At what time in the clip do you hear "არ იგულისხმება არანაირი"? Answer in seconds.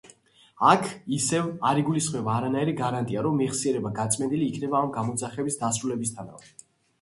1.71-2.73